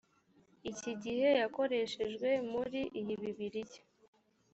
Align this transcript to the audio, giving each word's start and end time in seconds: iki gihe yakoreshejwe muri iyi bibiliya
iki 0.71 0.91
gihe 1.03 1.27
yakoreshejwe 1.41 2.29
muri 2.51 2.81
iyi 2.99 3.13
bibiliya 3.21 3.81